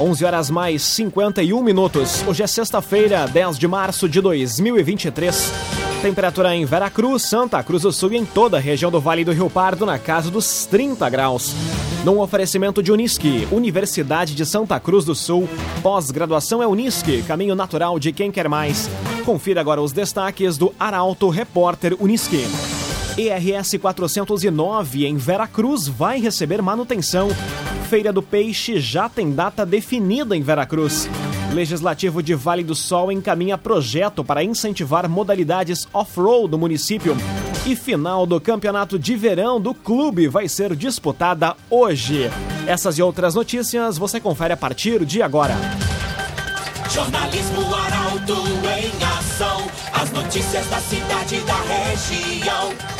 [0.00, 2.24] 11 horas mais 51 minutos.
[2.26, 5.52] Hoje é sexta-feira, 10 de março de 2023.
[6.00, 9.32] Temperatura em Veracruz, Santa Cruz do Sul e em toda a região do Vale do
[9.32, 11.54] Rio Pardo na casa dos 30 graus.
[12.02, 15.46] Num oferecimento de Unisque, Universidade de Santa Cruz do Sul,
[15.82, 18.88] pós-graduação é Unisque, caminho natural de quem quer mais.
[19.26, 22.46] Confira agora os destaques do Arauto Repórter Unisque.
[23.16, 27.28] ERS 409 em Veracruz vai receber manutenção.
[27.88, 31.08] Feira do Peixe já tem data definida em Veracruz.
[31.52, 37.16] Legislativo de Vale do Sol encaminha projeto para incentivar modalidades off-road do município.
[37.66, 42.30] E final do campeonato de verão do clube vai ser disputada hoje.
[42.66, 45.56] Essas e outras notícias você confere a partir de agora.
[46.88, 48.34] Jornalismo Arauto
[48.78, 49.66] em ação.
[49.92, 52.99] As notícias da cidade e da região.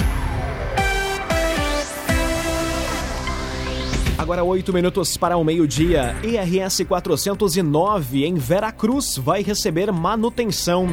[4.31, 6.15] Agora oito minutos para o meio-dia.
[6.23, 10.87] IRS 409 em Veracruz vai receber manutenção.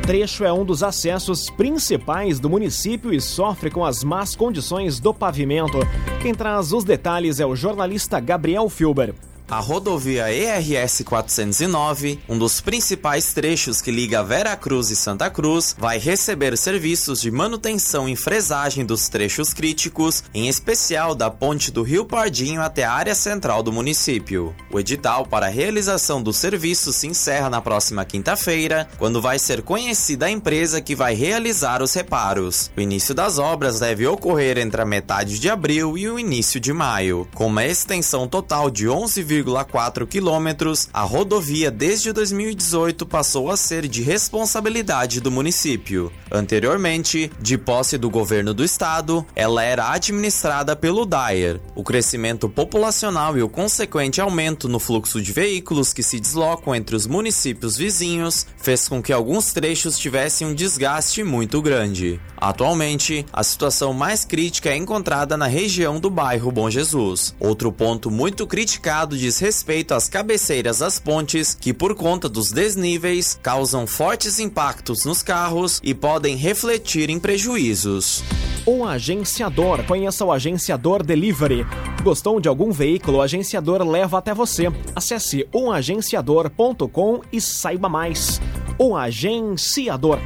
[0.00, 5.12] Trecho é um dos acessos principais do município e sofre com as más condições do
[5.12, 5.78] pavimento.
[6.22, 9.14] Quem traz os detalhes é o jornalista Gabriel Filber.
[9.50, 15.74] A rodovia ERS 409, um dos principais trechos que liga Vera Cruz e Santa Cruz,
[15.76, 21.82] vai receber serviços de manutenção e fresagem dos trechos críticos, em especial da ponte do
[21.82, 24.54] Rio Pardinho até a área central do município.
[24.70, 29.62] O edital para a realização do serviço se encerra na próxima quinta-feira, quando vai ser
[29.62, 32.70] conhecida a empresa que vai realizar os reparos.
[32.76, 36.72] O início das obras deve ocorrer entre a metade de abril e o início de
[36.72, 43.56] maio, com uma extensão total de 11, 1,4 quilômetros, a rodovia desde 2018 passou a
[43.56, 46.12] ser de responsabilidade do município.
[46.30, 51.60] Anteriormente, de posse do governo do estado, ela era administrada pelo DAER.
[51.74, 56.94] O crescimento populacional e o consequente aumento no fluxo de veículos que se deslocam entre
[56.94, 62.20] os municípios vizinhos fez com que alguns trechos tivessem um desgaste muito grande.
[62.36, 67.34] Atualmente, a situação mais crítica é encontrada na região do bairro Bom Jesus.
[67.38, 73.38] Outro ponto muito criticado diz respeito às cabeceiras das pontes, que por conta dos desníveis
[73.40, 78.24] causam fortes impactos nos carros e podem refletir em prejuízos.
[78.66, 79.84] O agenciador.
[79.84, 81.64] Conheça o agenciador Delivery.
[82.02, 83.18] Gostou de algum veículo?
[83.18, 84.66] O agenciador leva até você.
[84.96, 88.40] Acesse omagenciador.com e saiba mais.
[88.76, 90.18] O agenciador.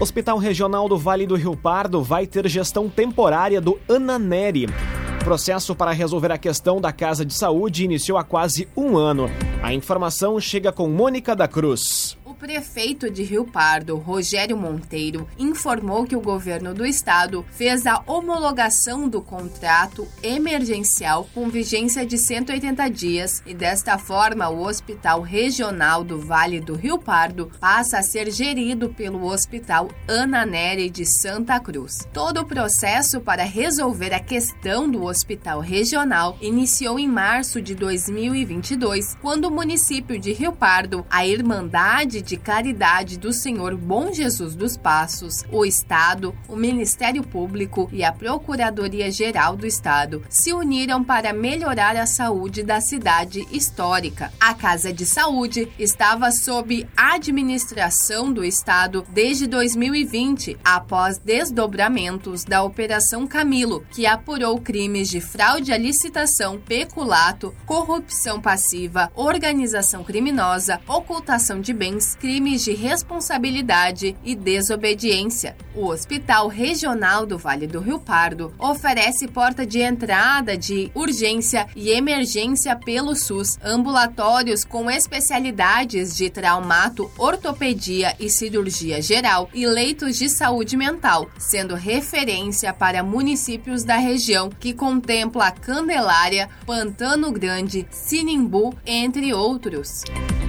[0.00, 4.66] Hospital Regional do Vale do Rio Pardo vai ter gestão temporária do Ananeri.
[5.24, 9.30] Processo para resolver a questão da Casa de Saúde iniciou há quase um ano.
[9.62, 12.14] A informação chega com Mônica da Cruz.
[12.44, 19.08] Prefeito de Rio Pardo, Rogério Monteiro, informou que o governo do estado fez a homologação
[19.08, 26.20] do contrato emergencial com vigência de 180 dias e desta forma o Hospital Regional do
[26.20, 32.06] Vale do Rio Pardo passa a ser gerido pelo Hospital Ana Nery de Santa Cruz.
[32.12, 39.16] Todo o processo para resolver a questão do Hospital Regional iniciou em março de 2022,
[39.22, 44.76] quando o município de Rio Pardo, a Irmandade de Caridade do Senhor Bom Jesus dos
[44.76, 51.96] Passos, o Estado, o Ministério Público e a Procuradoria-Geral do Estado se uniram para melhorar
[51.96, 54.32] a saúde da cidade histórica.
[54.40, 63.26] A Casa de Saúde estava sob administração do Estado desde 2020, após desdobramentos da Operação
[63.26, 71.72] Camilo, que apurou crimes de fraude à licitação, peculato, corrupção passiva, organização criminosa, ocultação de
[71.72, 75.54] bens, crimes de responsabilidade e desobediência.
[75.74, 81.90] O Hospital Regional do Vale do Rio Pardo oferece porta de entrada de urgência e
[81.90, 90.30] emergência pelo SUS, ambulatórios com especialidades de traumato, ortopedia e cirurgia geral e leitos de
[90.30, 99.34] saúde mental, sendo referência para municípios da região que contempla Candelária, Pantano Grande, Sinimbu, entre
[99.34, 100.04] outros.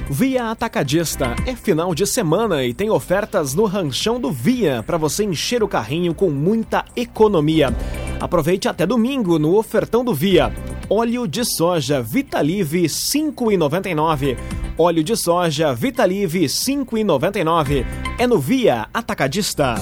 [0.09, 5.23] Via Atacadista é final de semana e tem ofertas no ranchão do Via para você
[5.23, 7.75] encher o carrinho com muita economia.
[8.19, 10.53] Aproveite até domingo no ofertão do Via.
[10.87, 14.37] Óleo de soja Vitalive 5,99.
[14.77, 17.83] Óleo de soja Vitalive 5,99.
[18.19, 19.73] É no Via Atacadista.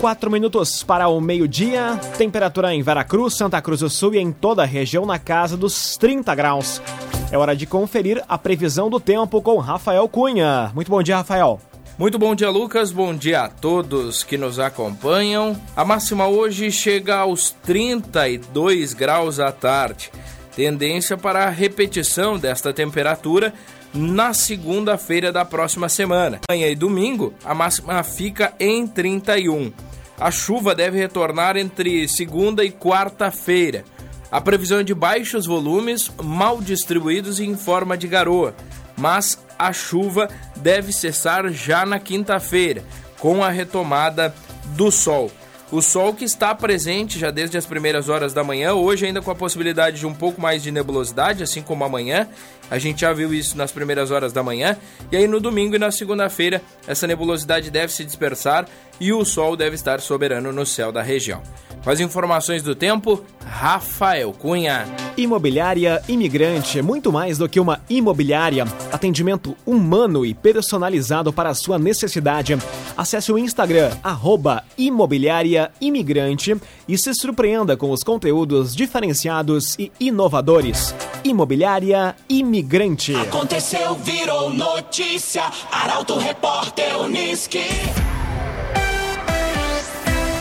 [0.00, 2.00] Quatro minutos para o meio-dia.
[2.16, 5.98] Temperatura em Veracruz, Santa Cruz do Sul e em toda a região na casa dos
[5.98, 6.80] 30 graus.
[7.30, 10.72] É hora de conferir a previsão do tempo com Rafael Cunha.
[10.74, 11.60] Muito bom dia, Rafael.
[11.98, 12.90] Muito bom dia, Lucas.
[12.90, 15.54] Bom dia a todos que nos acompanham.
[15.76, 20.10] A máxima hoje chega aos 32 graus à tarde.
[20.56, 23.52] Tendência para a repetição desta temperatura
[23.92, 26.40] na segunda-feira da próxima semana.
[26.48, 29.70] Amanhã e domingo, a máxima fica em 31.
[30.18, 33.84] A chuva deve retornar entre segunda e quarta-feira.
[34.30, 38.54] A previsão é de baixos volumes, mal distribuídos em forma de garoa,
[38.96, 42.84] mas a chuva deve cessar já na quinta-feira,
[43.18, 44.34] com a retomada
[44.76, 45.30] do sol.
[45.70, 49.30] O sol que está presente já desde as primeiras horas da manhã, hoje ainda com
[49.30, 52.26] a possibilidade de um pouco mais de nebulosidade, assim como amanhã.
[52.70, 54.78] A gente já viu isso nas primeiras horas da manhã.
[55.12, 58.66] E aí no domingo e na segunda-feira, essa nebulosidade deve se dispersar
[58.98, 61.42] e o sol deve estar soberano no céu da região.
[61.84, 64.86] Com as informações do tempo, Rafael Cunha.
[65.16, 68.64] Imobiliária Imigrante é muito mais do que uma imobiliária.
[68.90, 72.56] Atendimento humano e personalizado para a sua necessidade.
[72.98, 76.56] Acesse o Instagram, arroba Imobiliária Imigrante
[76.88, 80.92] e se surpreenda com os conteúdos diferenciados e inovadores.
[81.22, 83.14] Imobiliária Imigrante.
[83.14, 85.44] Aconteceu, virou notícia.
[85.70, 87.62] Arauto Repórter Uniski.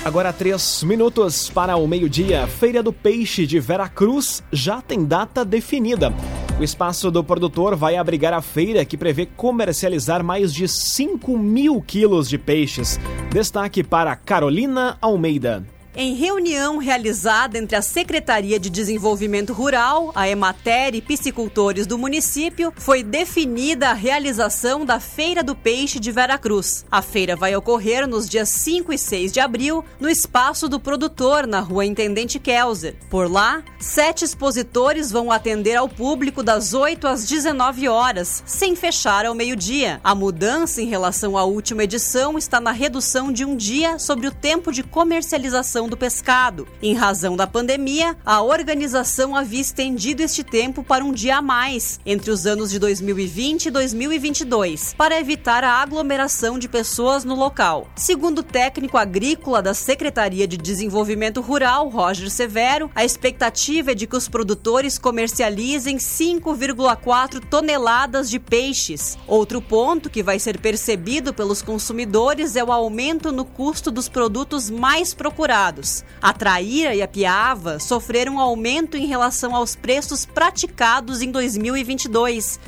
[0.03, 2.47] Agora três minutos para o meio-dia.
[2.47, 6.11] Feira do Peixe de Veracruz já tem data definida.
[6.59, 11.79] O espaço do produtor vai abrigar a feira que prevê comercializar mais de 5 mil
[11.79, 12.99] quilos de peixes.
[13.31, 15.76] Destaque para Carolina Almeida.
[15.99, 22.71] Em reunião realizada entre a Secretaria de Desenvolvimento Rural, a Emater e piscicultores do município,
[22.77, 26.85] foi definida a realização da Feira do Peixe de Veracruz.
[26.91, 31.47] A feira vai ocorrer nos dias 5 e 6 de abril, no espaço do produtor,
[31.47, 32.95] na rua Intendente Kelzer.
[33.09, 39.25] Por lá, sete expositores vão atender ao público das 8 às 19 horas, sem fechar
[39.25, 39.99] ao meio-dia.
[40.03, 44.31] A mudança em relação à última edição está na redução de um dia sobre o
[44.31, 46.67] tempo de comercialização do pescado.
[46.81, 51.99] Em razão da pandemia, a organização havia estendido este tempo para um dia a mais,
[52.05, 57.87] entre os anos de 2020 e 2022, para evitar a aglomeração de pessoas no local.
[57.95, 64.07] Segundo o técnico agrícola da Secretaria de Desenvolvimento Rural, Roger Severo, a expectativa é de
[64.07, 69.17] que os produtores comercializem 5,4 toneladas de peixes.
[69.27, 74.69] Outro ponto que vai ser percebido pelos consumidores é o aumento no custo dos produtos
[74.69, 75.76] mais procurados
[76.21, 82.59] a traíra e a piava sofreram um aumento em relação aos preços praticados em 2022.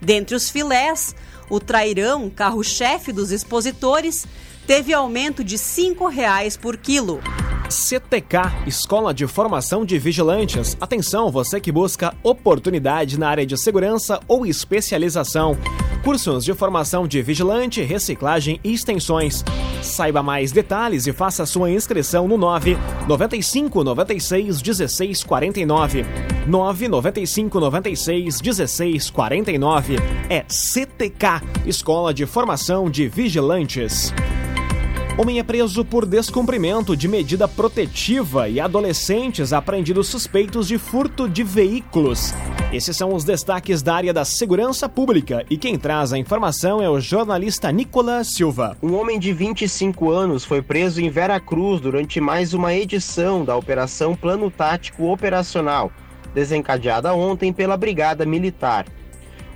[0.00, 1.14] Dentre os filés,
[1.48, 4.26] o trairão, carro-chefe dos expositores,
[4.66, 7.20] teve aumento de R$ 5,00 por quilo.
[7.68, 10.76] CTK, Escola de Formação de Vigilantes.
[10.80, 15.56] Atenção, você que busca oportunidade na área de segurança ou especialização.
[16.02, 19.44] Cursos de formação de vigilante, reciclagem e extensões.
[19.80, 22.76] Saiba mais detalhes e faça sua inscrição no 9
[23.06, 26.04] 95 96 16 49.
[26.44, 29.96] 9 95 96 16 49.
[30.28, 34.12] É CTK, Escola de Formação de Vigilantes.
[35.18, 41.44] Homem é preso por descumprimento de medida protetiva e adolescentes apreendidos suspeitos de furto de
[41.44, 42.32] veículos.
[42.72, 46.88] Esses são os destaques da área da segurança pública e quem traz a informação é
[46.88, 48.78] o jornalista Nicolas Silva.
[48.82, 54.16] Um homem de 25 anos foi preso em Veracruz durante mais uma edição da Operação
[54.16, 55.92] Plano Tático Operacional,
[56.34, 58.86] desencadeada ontem pela Brigada Militar.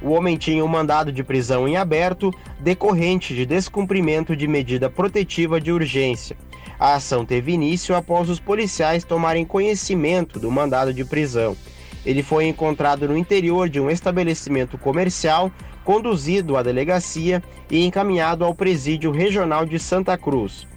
[0.03, 5.61] O homem tinha um mandado de prisão em aberto decorrente de descumprimento de medida protetiva
[5.61, 6.37] de urgência.
[6.79, 11.57] A ação teve início após os policiais tomarem conhecimento do mandado de prisão.
[12.05, 15.51] Ele foi encontrado no interior de um estabelecimento comercial,
[15.83, 20.69] conduzido à delegacia e encaminhado ao Presídio Regional de Santa Cruz.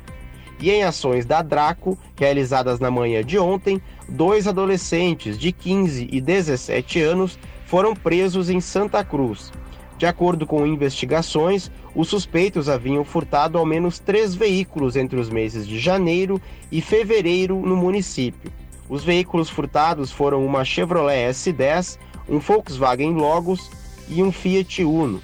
[0.59, 6.19] E em ações da Draco, realizadas na manhã de ontem, dois adolescentes de 15 e
[6.19, 7.37] 17 anos
[7.69, 9.51] foram presos em Santa Cruz.
[9.95, 15.67] De acordo com investigações, os suspeitos haviam furtado ao menos três veículos entre os meses
[15.67, 18.51] de janeiro e fevereiro no município.
[18.89, 23.69] Os veículos furtados foram uma Chevrolet S10, um Volkswagen Logos
[24.07, 25.21] e um Fiat Uno.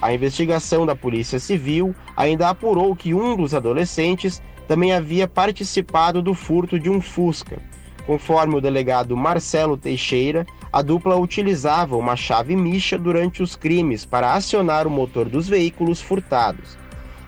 [0.00, 6.32] A investigação da Polícia Civil ainda apurou que um dos adolescentes também havia participado do
[6.32, 7.60] furto de um Fusca.
[8.06, 14.34] Conforme o delegado Marcelo Teixeira, a dupla utilizava uma chave micha durante os crimes para
[14.34, 16.76] acionar o motor dos veículos furtados.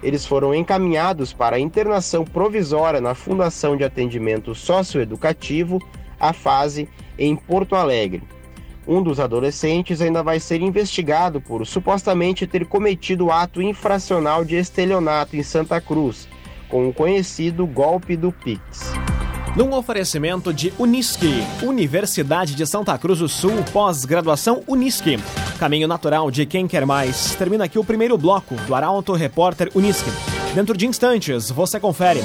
[0.02, 5.78] Eles foram encaminhados para internação provisória na Fundação de Atendimento Socioeducativo,
[6.18, 8.22] a fase, em Porto Alegre.
[8.86, 15.36] Um dos adolescentes ainda vai ser investigado por supostamente ter cometido ato infracional de estelionato
[15.36, 16.26] em Santa Cruz,
[16.68, 18.92] com o conhecido golpe do Pix.
[19.56, 25.18] Num oferecimento de Unisque, Universidade de Santa Cruz do Sul, pós-graduação Unisque.
[25.58, 27.34] Caminho natural de quem quer mais.
[27.34, 30.10] Termina aqui o primeiro bloco do Arauto Repórter Unisque.
[30.54, 32.20] Dentro de instantes, você confere.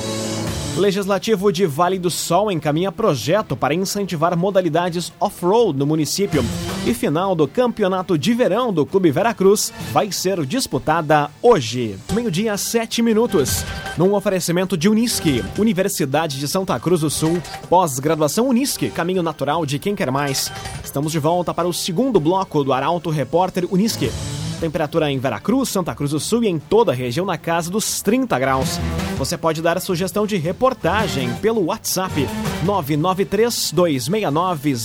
[0.78, 6.44] Legislativo de Vale do Sol encaminha projeto para incentivar modalidades off-road no município.
[6.86, 13.02] E final do campeonato de verão do Clube Veracruz vai ser disputada hoje, meio-dia, sete
[13.02, 13.66] minutos.
[13.98, 19.80] Num oferecimento de Unisque, Universidade de Santa Cruz do Sul, pós-graduação Unisque, caminho natural de
[19.80, 20.52] quem quer mais.
[20.84, 24.12] Estamos de volta para o segundo bloco do Arauto Repórter Unisque.
[24.60, 28.00] Temperatura em Veracruz, Santa Cruz do Sul e em toda a região na casa dos
[28.04, 28.80] 30 graus.
[29.18, 32.28] Você pode dar a sugestão de reportagem pelo WhatsApp
[32.64, 34.76] 993 269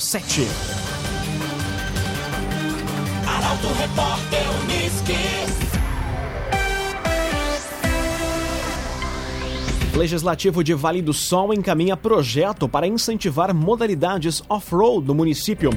[0.00, 0.77] 007.
[9.98, 15.70] Legislativo de Vale do Sol encaminha projeto para incentivar modalidades off-road no município.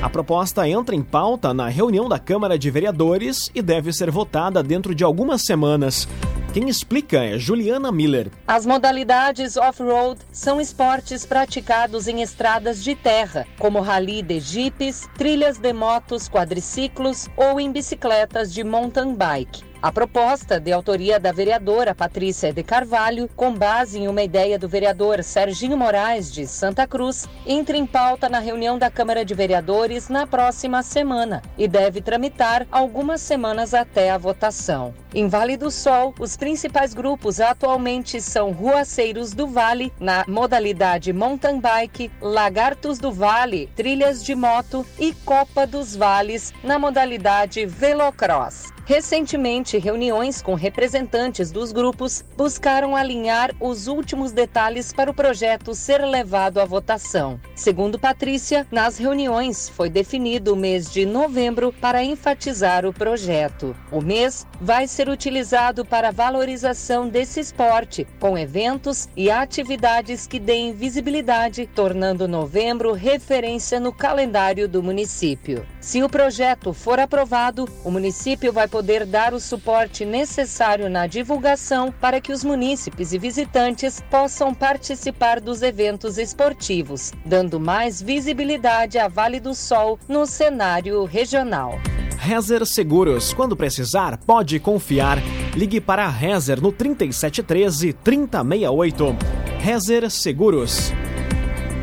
[0.00, 4.62] A proposta entra em pauta na reunião da Câmara de Vereadores e deve ser votada
[4.62, 6.06] dentro de algumas semanas.
[6.54, 8.30] Quem explica é Juliana Miller.
[8.46, 15.58] As modalidades off-road são esportes praticados em estradas de terra, como rally de jipes, trilhas
[15.58, 19.64] de motos, quadriciclos ou em bicicletas de mountain bike.
[19.82, 24.68] A proposta, de autoria da vereadora Patrícia de Carvalho, com base em uma ideia do
[24.68, 30.08] vereador Serginho Moraes de Santa Cruz, entra em pauta na reunião da Câmara de Vereadores
[30.08, 34.94] na próxima semana e deve tramitar algumas semanas até a votação.
[35.14, 41.60] Em Vale do Sol, os principais grupos atualmente são Ruaceiros do Vale, na modalidade mountain
[41.60, 48.75] bike, Lagartos do Vale, trilhas de moto e Copa dos Vales, na modalidade velocross.
[48.86, 56.02] Recentemente, reuniões com representantes dos grupos buscaram alinhar os últimos detalhes para o projeto ser
[56.02, 57.40] levado à votação.
[57.56, 63.74] Segundo Patrícia, nas reuniões foi definido o mês de novembro para enfatizar o projeto.
[63.90, 70.38] O mês vai ser utilizado para a valorização desse esporte, com eventos e atividades que
[70.38, 75.66] deem visibilidade, tornando novembro referência no calendário do município.
[75.86, 81.94] Se o projeto for aprovado, o município vai poder dar o suporte necessário na divulgação
[82.00, 89.06] para que os munícipes e visitantes possam participar dos eventos esportivos, dando mais visibilidade à
[89.06, 91.78] Vale do Sol no cenário regional.
[92.18, 93.32] Rezer Seguros.
[93.32, 95.18] Quando precisar, pode confiar.
[95.54, 99.16] Ligue para a Rezer no 3713 3068.
[99.60, 100.92] Rezer Seguros.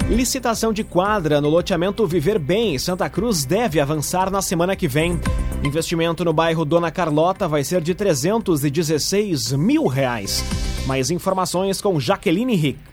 [0.10, 5.20] Licitação de quadra no loteamento Viver Bem, Santa Cruz, deve avançar na semana que vem.
[5.64, 10.44] Investimento no bairro Dona Carlota vai ser de 316 mil reais.
[10.86, 12.93] Mais informações com Jaqueline Rick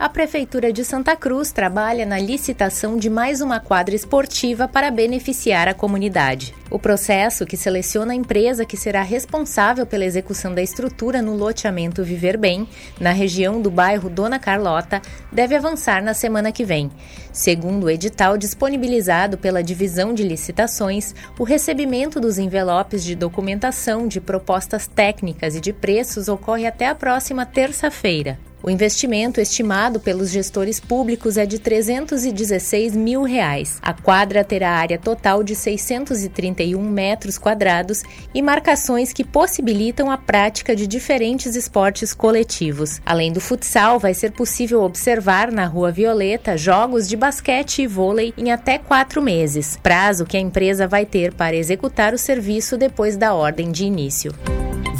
[0.00, 5.68] a Prefeitura de Santa Cruz trabalha na licitação de mais uma quadra esportiva para beneficiar
[5.68, 6.54] a comunidade.
[6.70, 12.02] O processo, que seleciona a empresa que será responsável pela execução da estrutura no loteamento
[12.02, 12.66] Viver Bem,
[12.98, 16.90] na região do bairro Dona Carlota, deve avançar na semana que vem.
[17.30, 24.18] Segundo o edital disponibilizado pela Divisão de Licitações, o recebimento dos envelopes de documentação de
[24.18, 28.38] propostas técnicas e de preços ocorre até a próxima terça-feira.
[28.62, 33.78] O investimento estimado pelos gestores públicos é de 316 mil reais.
[33.80, 38.02] A quadra terá área total de 631 metros quadrados
[38.34, 43.00] e marcações que possibilitam a prática de diferentes esportes coletivos.
[43.04, 48.34] Além do futsal, vai ser possível observar na Rua Violeta jogos de basquete e vôlei
[48.36, 53.16] em até quatro meses, prazo que a empresa vai ter para executar o serviço depois
[53.16, 54.34] da ordem de início.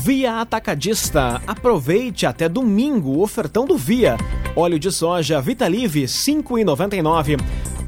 [0.02, 1.42] Via Atacadista.
[1.46, 4.16] Aproveite até domingo o ofertão do Via.
[4.56, 7.38] Óleo de soja Vitalive 5,99.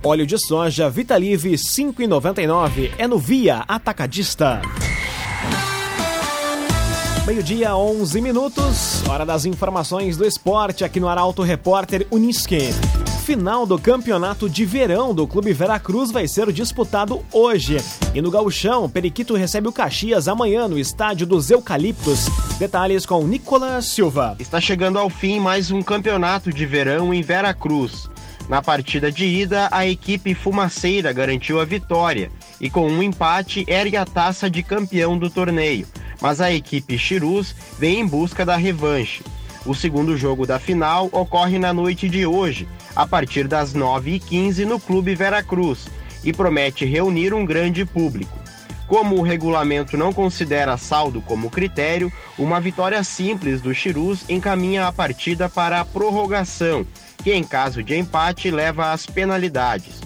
[0.04, 4.60] Óleo de soja Vitalive 5,99 é no Via Atacadista.
[7.26, 9.02] Meio-dia, 11 minutos.
[9.08, 12.74] Hora das informações do esporte aqui no Arauto Repórter Unisque
[13.22, 17.76] final do campeonato de verão do Clube Veracruz vai ser disputado hoje.
[18.14, 22.26] E no Gauchão, Periquito recebe o Caxias amanhã no estádio dos Eucaliptos.
[22.58, 24.36] Detalhes com Nicolas Silva.
[24.38, 28.10] Está chegando ao fim mais um campeonato de verão em Veracruz.
[28.48, 33.96] Na partida de ida, a equipe fumaceira garantiu a vitória e, com um empate, ergue
[33.96, 35.86] a taça de campeão do torneio
[36.22, 39.24] mas a equipe Chirus vem em busca da revanche.
[39.66, 44.78] O segundo jogo da final ocorre na noite de hoje, a partir das 9h15 no
[44.78, 45.86] Clube Veracruz,
[46.24, 48.38] e promete reunir um grande público.
[48.86, 54.92] Como o regulamento não considera saldo como critério, uma vitória simples do Chirus encaminha a
[54.92, 56.86] partida para a prorrogação,
[57.22, 60.00] que em caso de empate leva às penalidades.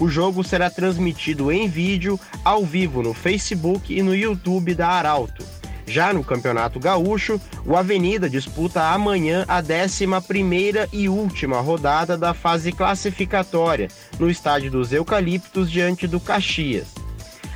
[0.00, 5.44] O jogo será transmitido em vídeo, ao vivo no Facebook e no YouTube da Arauto.
[5.90, 12.70] Já no Campeonato Gaúcho, o Avenida disputa amanhã a 11ª e última rodada da fase
[12.70, 16.86] classificatória, no estádio dos Eucaliptos diante do Caxias.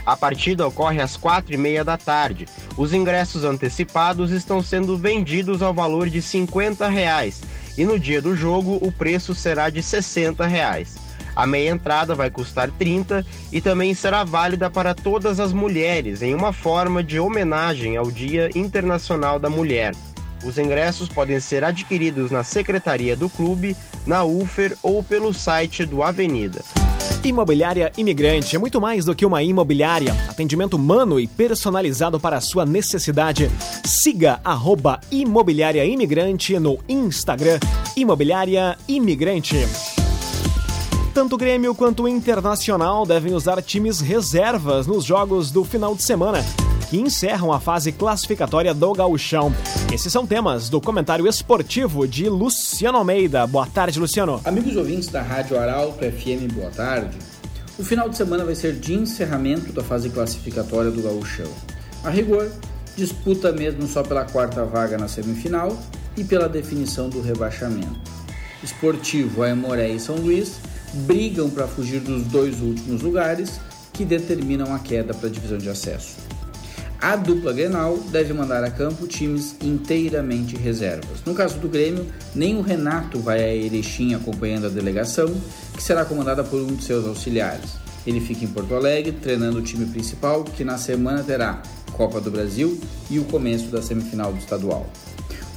[0.04, 2.46] A partida ocorre às quatro e meia da tarde.
[2.76, 7.40] Os ingressos antecipados estão sendo vendidos ao valor de 50 reais,
[7.78, 11.03] e no dia do jogo o preço será de 60 reais.
[11.34, 16.34] A meia entrada vai custar 30 e também será válida para todas as mulheres, em
[16.34, 19.94] uma forma de homenagem ao Dia Internacional da Mulher.
[20.44, 23.74] Os ingressos podem ser adquiridos na secretaria do clube,
[24.06, 26.62] na UFER ou pelo site do Avenida.
[27.24, 30.12] Imobiliária Imigrante é muito mais do que uma imobiliária.
[30.28, 33.50] Atendimento humano e personalizado para a sua necessidade.
[33.84, 37.58] Siga arroba Imobiliária Imigrante no Instagram.
[37.96, 39.56] Imobiliária Imigrante.
[41.14, 46.02] Tanto o Grêmio quanto o Internacional devem usar times reservas nos jogos do final de
[46.02, 46.44] semana,
[46.90, 49.54] que encerram a fase classificatória do Gauchão.
[49.92, 53.46] Esses são temas do comentário esportivo de Luciano Almeida.
[53.46, 54.40] Boa tarde, Luciano.
[54.44, 57.16] Amigos ouvintes da Rádio Arauto FM, boa tarde.
[57.78, 61.50] O final de semana vai ser de encerramento da fase classificatória do Gauchão.
[62.02, 62.50] A rigor,
[62.96, 65.78] disputa mesmo só pela quarta vaga na semifinal
[66.16, 68.00] e pela definição do rebaixamento.
[68.64, 70.58] Esportivo Aimoré e São Luís
[70.94, 73.60] brigam para fugir dos dois últimos lugares
[73.92, 76.16] que determinam a queda para a divisão de acesso.
[77.00, 81.22] A dupla Grenal deve mandar a campo times inteiramente reservas.
[81.26, 85.26] No caso do Grêmio, nem o Renato vai a Erechim acompanhando a delegação,
[85.76, 87.83] que será comandada por um de seus auxiliares.
[88.06, 91.62] Ele fica em Porto Alegre treinando o time principal, que na semana terá
[91.92, 92.78] Copa do Brasil
[93.10, 94.86] e o começo da semifinal do estadual.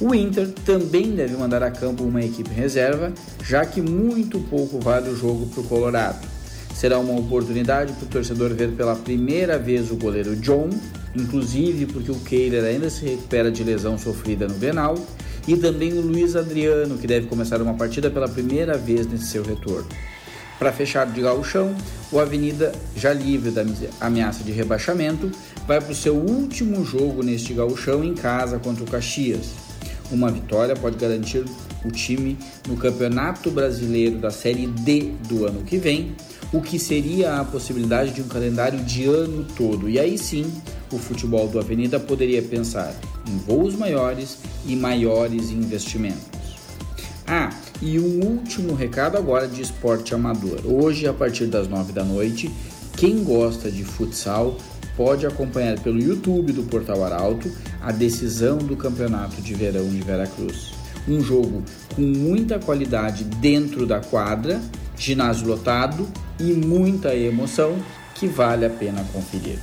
[0.00, 3.12] O Inter também deve mandar a campo uma equipe reserva,
[3.44, 6.26] já que muito pouco vale o jogo para o Colorado.
[6.72, 10.70] Será uma oportunidade para o torcedor ver pela primeira vez o goleiro John,
[11.16, 14.96] inclusive porque o Keiler ainda se recupera de lesão sofrida no Venal,
[15.48, 19.42] e também o Luiz Adriano, que deve começar uma partida pela primeira vez nesse seu
[19.42, 19.88] retorno.
[20.58, 21.74] Para fechar de gauchão,
[22.10, 23.64] o Avenida, já livre da
[24.00, 25.30] ameaça de rebaixamento,
[25.66, 29.50] vai para o seu último jogo neste gauchão em casa contra o Caxias.
[30.10, 31.44] Uma vitória pode garantir
[31.84, 36.16] o time no Campeonato Brasileiro da Série D do ano que vem,
[36.52, 39.88] o que seria a possibilidade de um calendário de ano todo.
[39.88, 40.50] E aí sim,
[40.90, 42.94] o futebol do Avenida poderia pensar
[43.28, 46.56] em voos maiores e maiores investimentos.
[47.26, 50.60] Ah, e um último recado agora de esporte amador.
[50.64, 52.50] Hoje, a partir das 9 da noite,
[52.96, 54.56] quem gosta de futsal
[54.96, 60.72] pode acompanhar pelo YouTube do Portal Arauto a decisão do Campeonato de Verão de Veracruz.
[61.06, 61.62] Um jogo
[61.94, 64.60] com muita qualidade dentro da quadra,
[64.96, 66.06] ginásio lotado
[66.40, 67.76] e muita emoção
[68.14, 69.58] que vale a pena conferir.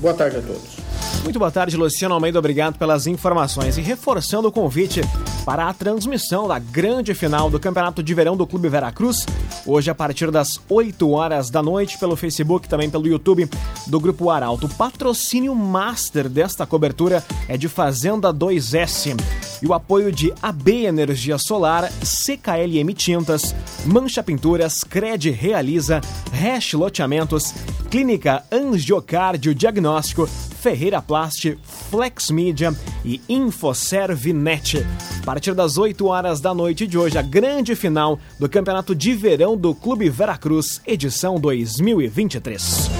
[0.00, 0.79] Boa tarde a todos.
[1.22, 2.38] Muito boa tarde, Luciano Almeida.
[2.38, 5.02] Obrigado pelas informações e reforçando o convite
[5.44, 9.26] para a transmissão da grande final do Campeonato de Verão do Clube Veracruz,
[9.66, 13.48] hoje a partir das 8 horas da noite, pelo Facebook, também pelo YouTube
[13.86, 14.66] do Grupo Arauto.
[14.66, 19.16] O patrocínio master desta cobertura é de Fazenda 2S
[19.62, 26.00] e o apoio de AB Energia Solar, CKLM Tintas, Mancha Pinturas, Cred Realiza,
[26.32, 27.54] Hash Loteamentos,
[27.90, 30.28] Clínica Angiocardio Diagnóstico,
[30.60, 31.58] Ferreira Plast,
[31.90, 34.86] Flex Media e InfoServinet.
[35.22, 39.14] A partir das 8 horas da noite de hoje, a grande final do Campeonato de
[39.14, 42.90] Verão do Clube Veracruz, edição 2023.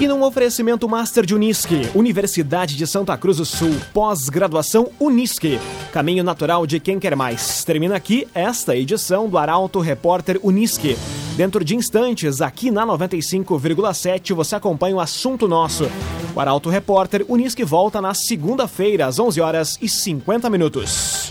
[0.00, 5.60] E num oferecimento Master de Unisque, Universidade de Santa Cruz do Sul, pós-graduação Unisque,
[5.92, 7.62] caminho natural de quem quer mais.
[7.64, 10.96] Termina aqui esta edição do Arauto Repórter Unisque.
[11.36, 15.88] Dentro de instantes, aqui na 95,7, você acompanha o assunto nosso.
[16.34, 21.30] O Arauto Repórter Unisque volta na segunda-feira, às 11 horas e 50 minutos.